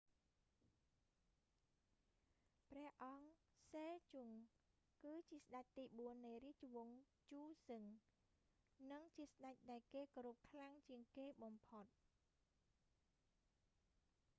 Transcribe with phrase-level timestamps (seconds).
[2.69, 3.31] ព្រះអង្គ
[3.71, 4.29] សេជុង
[5.03, 6.97] គឺជាស្តេចទីបួននៃរាជវង្ស
[7.29, 7.83] ជូសឹង
[8.91, 11.85] និងជាស្តេចដែលគេគោរពខ្លាំងជាងគេបំផុត